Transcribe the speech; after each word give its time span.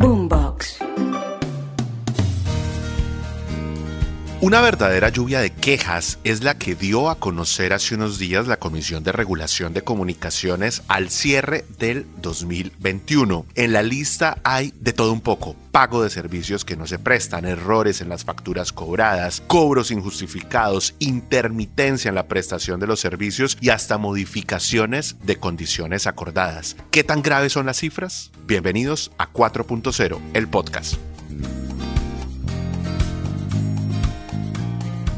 Boombox. 0.00 0.89
Una 4.42 4.62
verdadera 4.62 5.10
lluvia 5.10 5.40
de 5.40 5.50
quejas 5.50 6.18
es 6.24 6.42
la 6.42 6.56
que 6.56 6.74
dio 6.74 7.10
a 7.10 7.16
conocer 7.16 7.74
hace 7.74 7.94
unos 7.94 8.18
días 8.18 8.46
la 8.46 8.56
Comisión 8.56 9.04
de 9.04 9.12
Regulación 9.12 9.74
de 9.74 9.82
Comunicaciones 9.82 10.82
al 10.88 11.10
cierre 11.10 11.66
del 11.78 12.06
2021. 12.22 13.44
En 13.54 13.74
la 13.74 13.82
lista 13.82 14.38
hay 14.42 14.72
de 14.80 14.94
todo 14.94 15.12
un 15.12 15.20
poco. 15.20 15.56
Pago 15.72 16.02
de 16.02 16.08
servicios 16.08 16.64
que 16.64 16.74
no 16.74 16.86
se 16.86 16.98
prestan, 16.98 17.44
errores 17.44 18.00
en 18.00 18.08
las 18.08 18.24
facturas 18.24 18.72
cobradas, 18.72 19.42
cobros 19.46 19.90
injustificados, 19.90 20.94
intermitencia 21.00 22.08
en 22.08 22.14
la 22.14 22.26
prestación 22.26 22.80
de 22.80 22.86
los 22.86 22.98
servicios 22.98 23.58
y 23.60 23.68
hasta 23.68 23.98
modificaciones 23.98 25.16
de 25.22 25.36
condiciones 25.36 26.06
acordadas. 26.06 26.76
¿Qué 26.90 27.04
tan 27.04 27.20
graves 27.20 27.52
son 27.52 27.66
las 27.66 27.76
cifras? 27.76 28.30
Bienvenidos 28.46 29.12
a 29.18 29.30
4.0, 29.30 30.18
el 30.32 30.48
podcast. 30.48 30.94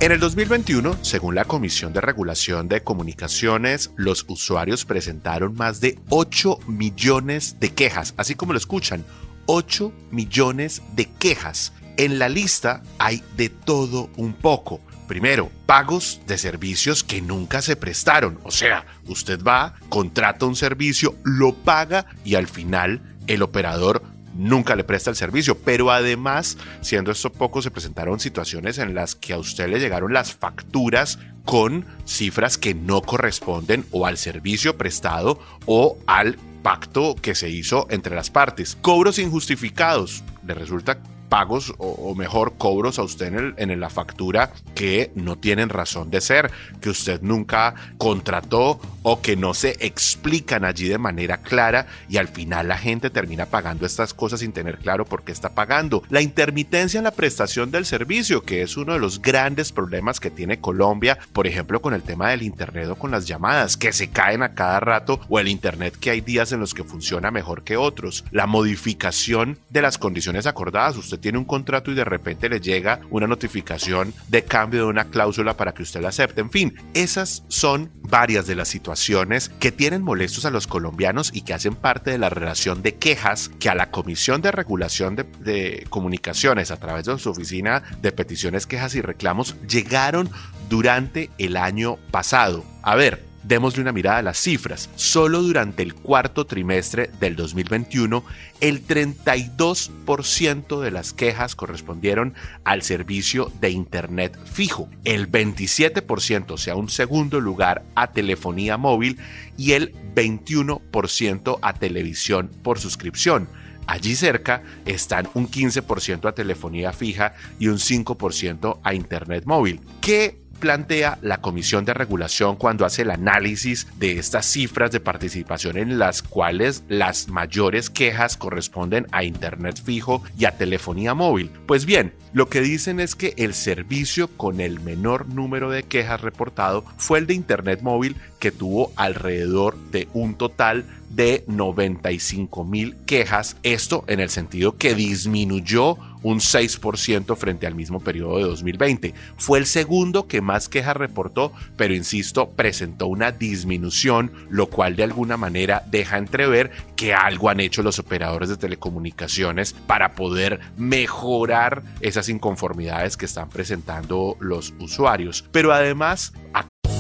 En 0.02 0.10
el 0.10 0.18
2021, 0.18 0.96
según 1.04 1.36
la 1.36 1.44
Comisión 1.44 1.92
de 1.92 2.00
Regulación 2.00 2.66
de 2.66 2.82
Comunicaciones, 2.82 3.92
los 3.94 4.24
usuarios 4.26 4.84
presentaron 4.84 5.54
más 5.54 5.80
de 5.80 5.96
8 6.08 6.58
millones 6.66 7.60
de 7.60 7.72
quejas, 7.72 8.12
así 8.16 8.34
como 8.34 8.52
lo 8.52 8.58
escuchan, 8.58 9.04
8 9.46 9.92
millones 10.10 10.82
de 10.96 11.04
quejas. 11.04 11.72
En 11.98 12.18
la 12.18 12.28
lista 12.28 12.82
hay 12.98 13.22
de 13.36 13.48
todo 13.48 14.10
un 14.16 14.32
poco. 14.32 14.80
Primero, 15.06 15.52
pagos 15.66 16.20
de 16.26 16.36
servicios 16.36 17.04
que 17.04 17.22
nunca 17.22 17.62
se 17.62 17.76
prestaron. 17.76 18.40
O 18.42 18.50
sea, 18.50 18.84
usted 19.06 19.40
va, 19.40 19.76
contrata 19.88 20.46
un 20.46 20.56
servicio, 20.56 21.14
lo 21.22 21.54
paga 21.54 22.06
y 22.24 22.34
al 22.34 22.48
final 22.48 23.02
el 23.28 23.40
operador 23.40 24.02
nunca 24.34 24.76
le 24.76 24.84
presta 24.84 25.10
el 25.10 25.16
servicio. 25.16 25.58
Pero 25.58 25.90
además, 25.90 26.58
siendo 26.80 27.10
esto 27.10 27.30
poco, 27.30 27.62
se 27.62 27.70
presentaron 27.70 28.20
situaciones 28.20 28.78
en 28.78 28.94
las 28.94 29.14
que 29.14 29.32
a 29.32 29.38
usted 29.38 29.68
le 29.68 29.80
llegaron 29.80 30.12
las 30.12 30.32
facturas 30.32 31.18
con 31.44 31.86
cifras 32.04 32.58
que 32.58 32.74
no 32.74 33.02
corresponden 33.02 33.84
o 33.90 34.06
al 34.06 34.16
servicio 34.16 34.76
prestado 34.76 35.40
o 35.66 35.98
al 36.06 36.36
pacto 36.62 37.16
que 37.20 37.34
se 37.34 37.50
hizo 37.50 37.86
entre 37.90 38.14
las 38.14 38.30
partes. 38.30 38.76
Cobros 38.80 39.18
injustificados. 39.18 40.22
Le 40.46 40.54
resulta 40.54 40.98
pagos 41.32 41.72
o, 41.78 42.14
mejor 42.14 42.58
cobros 42.58 42.98
a 42.98 43.04
usted 43.04 43.34
en, 43.34 43.54
en, 43.56 43.80
la 43.80 43.88
factura 43.88 44.52
que 44.74 45.10
no 45.14 45.38
tienen 45.38 45.70
razón 45.70 46.10
de 46.10 46.20
ser, 46.20 46.50
que 46.82 46.90
usted 46.90 47.22
nunca 47.22 47.74
contrató 47.96 48.78
o 49.02 49.22
que 49.22 49.34
no 49.34 49.54
se 49.54 49.78
explican 49.80 50.66
allí 50.66 50.88
de 50.88 50.98
manera 50.98 51.38
clara 51.38 51.86
y 52.06 52.18
al 52.18 52.28
final 52.28 52.68
la 52.68 52.76
gente 52.76 53.08
termina 53.08 53.46
pagando 53.46 53.86
estas 53.86 54.12
cosas 54.12 54.40
sin 54.40 54.52
tener 54.52 54.76
claro 54.76 55.06
por 55.06 55.22
qué 55.22 55.32
está 55.32 55.54
pagando. 55.54 56.02
La 56.10 56.20
intermitencia 56.20 56.98
en 56.98 57.04
la 57.04 57.12
prestación 57.12 57.70
del 57.70 57.86
servicio, 57.86 58.42
que 58.42 58.60
es 58.60 58.76
uno 58.76 58.92
de 58.92 58.98
los 58.98 59.22
grandes 59.22 59.72
problemas 59.72 60.20
que 60.20 60.30
tiene 60.30 60.60
Colombia, 60.60 61.18
por 61.32 61.46
ejemplo 61.46 61.80
con 61.80 61.94
el 61.94 62.02
tema 62.02 62.28
del 62.28 62.42
Internet 62.42 62.90
o 62.90 62.96
con 62.96 63.10
las 63.10 63.26
llamadas, 63.26 63.78
que 63.78 63.94
se 63.94 64.10
caen 64.10 64.42
a 64.42 64.52
cada 64.52 64.80
rato 64.80 65.18
o 65.30 65.38
el 65.38 65.48
Internet 65.48 65.96
que 65.98 66.10
hay 66.10 66.20
días 66.20 66.52
en 66.52 66.60
los 66.60 66.74
que 66.74 66.84
funciona 66.84 67.30
mejor 67.30 67.64
que 67.64 67.78
otros. 67.78 68.22
La 68.32 68.46
modificación 68.46 69.58
de 69.70 69.80
las 69.80 69.96
condiciones 69.96 70.46
acordadas, 70.46 70.98
usted 70.98 71.21
tiene 71.22 71.38
un 71.38 71.44
contrato 71.46 71.90
y 71.90 71.94
de 71.94 72.04
repente 72.04 72.50
le 72.50 72.60
llega 72.60 73.00
una 73.08 73.26
notificación 73.26 74.12
de 74.28 74.44
cambio 74.44 74.80
de 74.80 74.86
una 74.86 75.06
cláusula 75.06 75.56
para 75.56 75.72
que 75.72 75.82
usted 75.82 76.02
la 76.02 76.10
acepte. 76.10 76.42
En 76.42 76.50
fin, 76.50 76.74
esas 76.92 77.44
son 77.48 77.90
varias 78.02 78.46
de 78.46 78.56
las 78.56 78.68
situaciones 78.68 79.48
que 79.48 79.72
tienen 79.72 80.02
molestos 80.02 80.44
a 80.44 80.50
los 80.50 80.66
colombianos 80.66 81.30
y 81.32 81.42
que 81.42 81.54
hacen 81.54 81.76
parte 81.76 82.10
de 82.10 82.18
la 82.18 82.28
relación 82.28 82.82
de 82.82 82.96
quejas 82.96 83.50
que 83.58 83.70
a 83.70 83.74
la 83.74 83.90
Comisión 83.90 84.42
de 84.42 84.52
Regulación 84.52 85.16
de, 85.16 85.86
Comunicaciones 85.88 86.70
a 86.70 86.76
través 86.76 87.04
de 87.04 87.18
su 87.18 87.30
oficina 87.30 87.82
de 88.02 88.12
peticiones, 88.12 88.66
quejas 88.66 88.94
y 88.94 89.00
reclamos 89.00 89.56
llegaron 89.68 90.28
durante 90.68 91.30
el 91.38 91.56
año 91.56 91.96
pasado. 92.10 92.64
A 92.82 92.96
ver, 92.96 93.31
Démosle 93.42 93.82
una 93.82 93.92
mirada 93.92 94.18
a 94.18 94.22
las 94.22 94.38
cifras. 94.38 94.88
Solo 94.96 95.42
durante 95.42 95.82
el 95.82 95.94
cuarto 95.94 96.46
trimestre 96.46 97.10
del 97.20 97.36
2021, 97.36 98.24
el 98.60 98.86
32% 98.86 100.80
de 100.80 100.90
las 100.90 101.12
quejas 101.12 101.56
correspondieron 101.56 102.34
al 102.64 102.82
servicio 102.82 103.50
de 103.60 103.70
Internet 103.70 104.38
fijo, 104.44 104.88
el 105.04 105.30
27%, 105.30 106.52
o 106.52 106.58
sea, 106.58 106.76
un 106.76 106.88
segundo 106.88 107.40
lugar, 107.40 107.82
a 107.94 108.12
telefonía 108.12 108.76
móvil 108.76 109.18
y 109.56 109.72
el 109.72 109.94
21% 110.14 111.58
a 111.62 111.72
televisión 111.74 112.50
por 112.62 112.78
suscripción. 112.78 113.48
Allí 113.86 114.14
cerca 114.14 114.62
están 114.84 115.28
un 115.34 115.48
15% 115.48 116.28
a 116.28 116.32
telefonía 116.32 116.92
fija 116.92 117.34
y 117.58 117.68
un 117.68 117.78
5% 117.78 118.78
a 118.82 118.94
Internet 118.94 119.44
móvil. 119.44 119.80
¿Qué 120.00 120.41
plantea 120.62 121.18
la 121.22 121.40
Comisión 121.40 121.84
de 121.84 121.92
Regulación 121.92 122.54
cuando 122.54 122.86
hace 122.86 123.02
el 123.02 123.10
análisis 123.10 123.88
de 123.98 124.20
estas 124.20 124.46
cifras 124.46 124.92
de 124.92 125.00
participación 125.00 125.76
en 125.76 125.98
las 125.98 126.22
cuales 126.22 126.84
las 126.86 127.26
mayores 127.26 127.90
quejas 127.90 128.36
corresponden 128.36 129.08
a 129.10 129.24
Internet 129.24 129.82
fijo 129.84 130.22
y 130.38 130.44
a 130.44 130.56
telefonía 130.56 131.14
móvil? 131.14 131.50
Pues 131.66 131.84
bien, 131.84 132.14
lo 132.32 132.48
que 132.48 132.60
dicen 132.60 133.00
es 133.00 133.16
que 133.16 133.34
el 133.38 133.54
servicio 133.54 134.28
con 134.28 134.60
el 134.60 134.78
menor 134.78 135.28
número 135.28 135.68
de 135.68 135.82
quejas 135.82 136.20
reportado 136.20 136.84
fue 136.96 137.18
el 137.18 137.26
de 137.26 137.34
Internet 137.34 137.82
móvil 137.82 138.14
que 138.38 138.52
tuvo 138.52 138.92
alrededor 138.94 139.76
de 139.90 140.06
un 140.12 140.36
total 140.36 140.84
de 141.10 141.42
95 141.48 142.64
mil 142.64 142.96
quejas. 143.04 143.56
Esto 143.64 144.04
en 144.06 144.20
el 144.20 144.30
sentido 144.30 144.76
que 144.76 144.94
disminuyó 144.94 145.98
un 146.22 146.38
6% 146.38 147.36
frente 147.36 147.66
al 147.66 147.74
mismo 147.74 148.00
periodo 148.00 148.38
de 148.38 148.44
2020. 148.44 149.14
Fue 149.36 149.58
el 149.58 149.66
segundo 149.66 150.26
que 150.26 150.40
más 150.40 150.68
quejas 150.68 150.96
reportó, 150.96 151.52
pero 151.76 151.94
insisto, 151.94 152.50
presentó 152.50 153.06
una 153.06 153.32
disminución, 153.32 154.32
lo 154.50 154.66
cual 154.66 154.96
de 154.96 155.04
alguna 155.04 155.36
manera 155.36 155.84
deja 155.90 156.18
entrever 156.18 156.70
que 156.96 157.14
algo 157.14 157.48
han 157.48 157.60
hecho 157.60 157.82
los 157.82 157.98
operadores 157.98 158.48
de 158.48 158.56
telecomunicaciones 158.56 159.74
para 159.86 160.14
poder 160.14 160.60
mejorar 160.76 161.82
esas 162.00 162.28
inconformidades 162.28 163.16
que 163.16 163.26
están 163.26 163.48
presentando 163.48 164.36
los 164.40 164.74
usuarios. 164.78 165.44
Pero 165.52 165.72
además, 165.72 166.32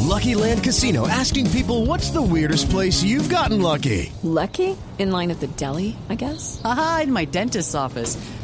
Lucky 0.00 0.34
Land 0.34 0.62
Casino 0.62 1.06
asking 1.06 1.50
people 1.52 1.86
what's 1.86 2.10
the 2.10 2.20
weirdest 2.20 2.68
place 2.70 3.02
you've 3.02 3.28
gotten 3.28 3.62
lucky? 3.62 4.12
Lucky? 4.22 4.76
In 4.98 5.10
line 5.10 5.30
at 5.30 5.40
the 5.40 5.46
deli, 5.56 5.96
I 6.10 6.16
guess? 6.16 6.60
Aha, 6.64 7.02
in 7.04 7.12
my 7.12 7.24
dentist's 7.24 7.74
office. 7.74 8.18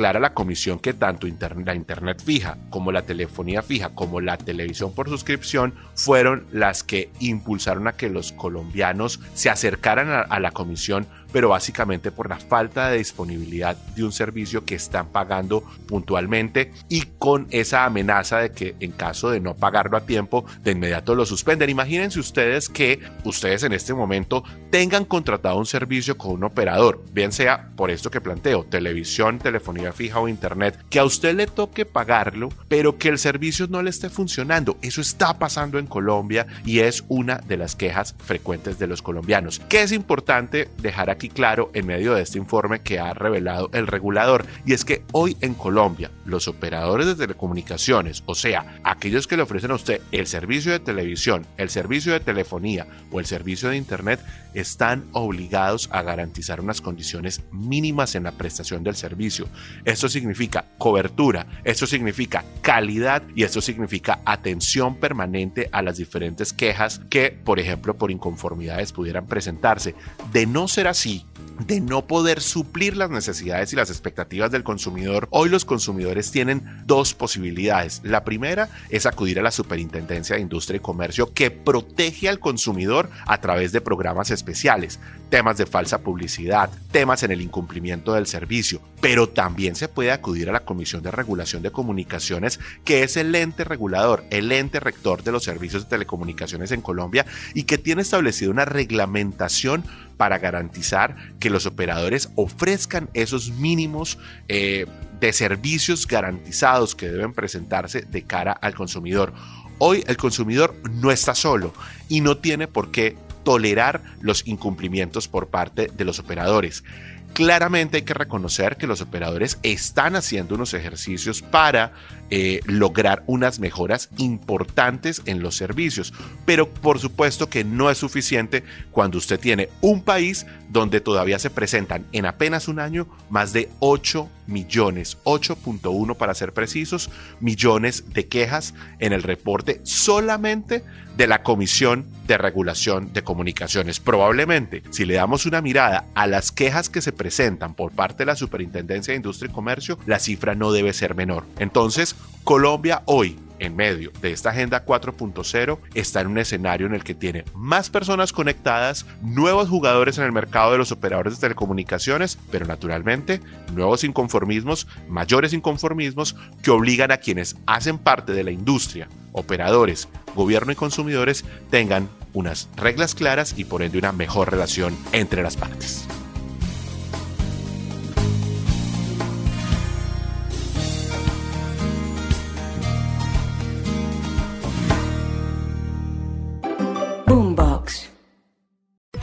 Clara 0.00 0.18
la 0.18 0.32
comisión 0.32 0.78
que 0.78 0.94
tanto 0.94 1.26
la 1.26 1.74
internet 1.74 2.22
fija 2.24 2.56
como 2.70 2.90
la 2.90 3.02
telefonía 3.02 3.60
fija 3.60 3.90
como 3.90 4.22
la 4.22 4.38
televisión 4.38 4.94
por 4.94 5.10
suscripción 5.10 5.74
fueron 5.94 6.46
las 6.52 6.82
que 6.82 7.10
impulsaron 7.20 7.86
a 7.86 7.92
que 7.92 8.08
los 8.08 8.32
colombianos 8.32 9.20
se 9.34 9.50
acercaran 9.50 10.08
a, 10.08 10.20
a 10.20 10.40
la 10.40 10.52
comisión 10.52 11.06
pero 11.32 11.48
básicamente 11.48 12.10
por 12.10 12.28
la 12.28 12.38
falta 12.38 12.88
de 12.88 12.98
disponibilidad 12.98 13.76
de 13.76 14.04
un 14.04 14.12
servicio 14.12 14.64
que 14.64 14.74
están 14.74 15.08
pagando 15.08 15.62
puntualmente 15.86 16.72
y 16.88 17.02
con 17.18 17.46
esa 17.50 17.84
amenaza 17.84 18.38
de 18.38 18.52
que 18.52 18.74
en 18.80 18.92
caso 18.92 19.30
de 19.30 19.40
no 19.40 19.54
pagarlo 19.54 19.96
a 19.96 20.06
tiempo, 20.06 20.44
de 20.62 20.72
inmediato 20.72 21.14
lo 21.14 21.26
suspenden. 21.26 21.70
Imagínense 21.70 22.20
ustedes 22.20 22.68
que 22.68 23.00
ustedes 23.24 23.62
en 23.62 23.72
este 23.72 23.94
momento 23.94 24.44
tengan 24.70 25.04
contratado 25.04 25.58
un 25.58 25.66
servicio 25.66 26.16
con 26.16 26.32
un 26.32 26.44
operador, 26.44 27.04
bien 27.12 27.32
sea 27.32 27.70
por 27.76 27.90
esto 27.90 28.10
que 28.10 28.20
planteo, 28.20 28.64
televisión, 28.64 29.38
telefonía 29.38 29.92
fija 29.92 30.20
o 30.20 30.28
internet, 30.28 30.78
que 30.88 30.98
a 30.98 31.04
usted 31.04 31.34
le 31.34 31.46
toque 31.46 31.84
pagarlo, 31.84 32.50
pero 32.68 32.98
que 32.98 33.08
el 33.08 33.18
servicio 33.18 33.66
no 33.68 33.82
le 33.82 33.90
esté 33.90 34.10
funcionando. 34.10 34.78
Eso 34.82 35.00
está 35.00 35.38
pasando 35.38 35.78
en 35.78 35.86
Colombia 35.86 36.46
y 36.64 36.80
es 36.80 37.04
una 37.08 37.38
de 37.38 37.56
las 37.56 37.76
quejas 37.76 38.14
frecuentes 38.18 38.78
de 38.78 38.86
los 38.86 39.02
colombianos. 39.02 39.60
Que 39.68 39.82
es 39.82 39.92
importante 39.92 40.68
dejar 40.78 41.10
aquí 41.10 41.19
claro 41.28 41.70
en 41.74 41.86
medio 41.86 42.14
de 42.14 42.22
este 42.22 42.38
informe 42.38 42.80
que 42.80 42.98
ha 42.98 43.14
revelado 43.14 43.70
el 43.72 43.86
regulador 43.86 44.46
y 44.64 44.72
es 44.72 44.84
que 44.84 45.02
hoy 45.12 45.36
en 45.40 45.54
Colombia 45.54 46.10
los 46.24 46.48
operadores 46.48 47.06
de 47.06 47.14
telecomunicaciones, 47.14 48.22
o 48.26 48.34
sea, 48.34 48.80
aquellos 48.84 49.26
que 49.26 49.36
le 49.36 49.42
ofrecen 49.42 49.70
a 49.70 49.74
usted 49.74 50.00
el 50.12 50.26
servicio 50.26 50.72
de 50.72 50.80
televisión, 50.80 51.46
el 51.56 51.70
servicio 51.70 52.12
de 52.12 52.20
telefonía 52.20 52.86
o 53.10 53.20
el 53.20 53.26
servicio 53.26 53.68
de 53.68 53.76
internet, 53.76 54.20
están 54.54 55.04
obligados 55.12 55.88
a 55.92 56.02
garantizar 56.02 56.60
unas 56.60 56.80
condiciones 56.80 57.42
mínimas 57.52 58.14
en 58.14 58.24
la 58.24 58.32
prestación 58.32 58.82
del 58.82 58.96
servicio. 58.96 59.48
Esto 59.84 60.08
significa 60.08 60.64
cobertura, 60.80 61.46
esto 61.62 61.86
significa 61.86 62.42
calidad 62.62 63.22
y 63.36 63.42
esto 63.44 63.60
significa 63.60 64.20
atención 64.24 64.96
permanente 64.96 65.68
a 65.72 65.82
las 65.82 65.98
diferentes 65.98 66.54
quejas 66.54 67.02
que, 67.10 67.30
por 67.30 67.60
ejemplo, 67.60 67.98
por 67.98 68.10
inconformidades 68.10 68.92
pudieran 68.92 69.26
presentarse. 69.26 69.94
De 70.32 70.46
no 70.46 70.68
ser 70.68 70.88
así, 70.88 71.26
de 71.66 71.80
no 71.80 72.06
poder 72.06 72.40
suplir 72.40 72.96
las 72.96 73.10
necesidades 73.10 73.72
y 73.72 73.76
las 73.76 73.90
expectativas 73.90 74.50
del 74.50 74.64
consumidor, 74.64 75.28
hoy 75.30 75.50
los 75.50 75.66
consumidores 75.66 76.30
tienen 76.30 76.62
dos 76.86 77.12
posibilidades. 77.12 78.00
La 78.02 78.24
primera 78.24 78.70
es 78.88 79.04
acudir 79.04 79.38
a 79.38 79.42
la 79.42 79.50
Superintendencia 79.50 80.36
de 80.36 80.42
Industria 80.42 80.78
y 80.78 80.80
Comercio 80.80 81.34
que 81.34 81.50
protege 81.50 82.28
al 82.28 82.40
consumidor 82.40 83.10
a 83.26 83.38
través 83.42 83.72
de 83.72 83.82
programas 83.82 84.30
especiales, 84.30 84.98
temas 85.28 85.58
de 85.58 85.66
falsa 85.66 85.98
publicidad, 85.98 86.70
temas 86.90 87.22
en 87.22 87.32
el 87.32 87.42
incumplimiento 87.42 88.14
del 88.14 88.26
servicio, 88.26 88.80
pero 89.02 89.28
también 89.28 89.76
se 89.76 89.88
puede 89.88 90.12
acudir 90.12 90.48
a 90.48 90.52
la 90.52 90.64
Comisión 90.70 91.02
de 91.02 91.10
Regulación 91.10 91.64
de 91.64 91.72
Comunicaciones, 91.72 92.60
que 92.84 93.02
es 93.02 93.16
el 93.16 93.34
ente 93.34 93.64
regulador, 93.64 94.22
el 94.30 94.52
ente 94.52 94.78
rector 94.78 95.24
de 95.24 95.32
los 95.32 95.42
servicios 95.42 95.82
de 95.82 95.88
telecomunicaciones 95.88 96.70
en 96.70 96.80
Colombia 96.80 97.26
y 97.54 97.64
que 97.64 97.76
tiene 97.76 98.02
establecido 98.02 98.52
una 98.52 98.66
reglamentación 98.66 99.82
para 100.16 100.38
garantizar 100.38 101.16
que 101.40 101.50
los 101.50 101.66
operadores 101.66 102.30
ofrezcan 102.36 103.10
esos 103.14 103.50
mínimos 103.50 104.16
eh, 104.46 104.86
de 105.18 105.32
servicios 105.32 106.06
garantizados 106.06 106.94
que 106.94 107.08
deben 107.08 107.32
presentarse 107.32 108.02
de 108.02 108.22
cara 108.22 108.52
al 108.52 108.76
consumidor. 108.76 109.32
Hoy 109.78 110.04
el 110.06 110.16
consumidor 110.16 110.76
no 110.88 111.10
está 111.10 111.34
solo 111.34 111.74
y 112.08 112.20
no 112.20 112.36
tiene 112.36 112.68
por 112.68 112.92
qué 112.92 113.16
tolerar 113.42 114.02
los 114.20 114.46
incumplimientos 114.46 115.26
por 115.26 115.48
parte 115.48 115.90
de 115.92 116.04
los 116.04 116.20
operadores. 116.20 116.84
Claramente 117.32 117.98
hay 117.98 118.02
que 118.02 118.14
reconocer 118.14 118.76
que 118.76 118.86
los 118.86 119.00
operadores 119.00 119.58
están 119.62 120.16
haciendo 120.16 120.54
unos 120.54 120.74
ejercicios 120.74 121.42
para 121.42 121.92
eh, 122.30 122.60
lograr 122.64 123.22
unas 123.26 123.58
mejoras 123.58 124.08
importantes 124.18 125.22
en 125.26 125.42
los 125.42 125.56
servicios, 125.56 126.12
pero 126.44 126.68
por 126.68 126.98
supuesto 126.98 127.48
que 127.48 127.64
no 127.64 127.90
es 127.90 127.98
suficiente 127.98 128.64
cuando 128.90 129.18
usted 129.18 129.38
tiene 129.38 129.68
un 129.80 130.02
país 130.02 130.46
donde 130.68 131.00
todavía 131.00 131.38
se 131.38 131.50
presentan 131.50 132.06
en 132.12 132.26
apenas 132.26 132.68
un 132.68 132.78
año 132.78 133.08
más 133.28 133.52
de 133.52 133.68
8 133.80 134.28
millones, 134.46 135.18
8.1 135.24 136.16
para 136.16 136.34
ser 136.34 136.52
precisos, 136.52 137.10
millones 137.40 138.12
de 138.12 138.26
quejas 138.26 138.74
en 138.98 139.12
el 139.12 139.22
reporte 139.22 139.80
solamente 139.84 140.84
de 141.16 141.26
la 141.26 141.42
Comisión 141.42 142.06
de 142.26 142.38
Regulación 142.38 143.12
de 143.12 143.22
Comunicaciones. 143.22 144.00
Probablemente, 144.00 144.82
si 144.90 145.04
le 145.04 145.14
damos 145.14 145.46
una 145.46 145.60
mirada 145.60 146.06
a 146.14 146.26
las 146.26 146.52
quejas 146.52 146.88
que 146.88 147.02
se 147.02 147.12
presentan 147.12 147.74
por 147.74 147.92
parte 147.92 148.18
de 148.18 148.26
la 148.26 148.36
Superintendencia 148.36 149.12
de 149.12 149.16
Industria 149.16 149.50
y 149.50 149.54
Comercio, 149.54 149.98
la 150.06 150.18
cifra 150.18 150.54
no 150.54 150.72
debe 150.72 150.92
ser 150.92 151.14
menor. 151.14 151.44
Entonces, 151.58 152.16
Colombia 152.44 153.02
hoy 153.06 153.38
en 153.60 153.76
medio 153.76 154.10
de 154.20 154.32
esta 154.32 154.50
Agenda 154.50 154.84
4.0 154.84 155.78
está 155.94 156.22
en 156.22 156.26
un 156.26 156.38
escenario 156.38 156.86
en 156.86 156.94
el 156.94 157.04
que 157.04 157.14
tiene 157.14 157.44
más 157.54 157.90
personas 157.90 158.32
conectadas, 158.32 159.06
nuevos 159.22 159.68
jugadores 159.68 160.18
en 160.18 160.24
el 160.24 160.32
mercado 160.32 160.72
de 160.72 160.78
los 160.78 160.90
operadores 160.90 161.34
de 161.34 161.40
telecomunicaciones, 161.40 162.38
pero 162.50 162.66
naturalmente 162.66 163.40
nuevos 163.74 164.02
inconformismos, 164.02 164.88
mayores 165.08 165.52
inconformismos 165.52 166.34
que 166.62 166.70
obligan 166.70 167.12
a 167.12 167.18
quienes 167.18 167.56
hacen 167.66 167.98
parte 167.98 168.32
de 168.32 168.44
la 168.44 168.50
industria, 168.50 169.08
operadores, 169.32 170.08
gobierno 170.34 170.72
y 170.72 170.76
consumidores, 170.76 171.44
tengan 171.70 172.08
unas 172.32 172.68
reglas 172.76 173.14
claras 173.14 173.54
y 173.56 173.64
por 173.64 173.82
ende 173.82 173.98
una 173.98 174.12
mejor 174.12 174.50
relación 174.50 174.96
entre 175.12 175.42
las 175.42 175.56
partes. 175.56 176.09